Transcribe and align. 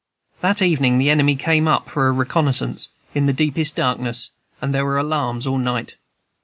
That 0.39 0.63
evening 0.63 0.97
the 0.97 1.11
enemy 1.11 1.35
came 1.35 1.67
up 1.67 1.87
for 1.87 2.07
a 2.07 2.11
reconnoissance, 2.11 2.87
in 3.13 3.27
the 3.27 3.33
deepest 3.33 3.75
darkness, 3.75 4.31
and 4.59 4.73
there 4.73 4.83
were 4.83 4.97
alarms 4.97 5.45
all 5.45 5.59
night. 5.59 5.93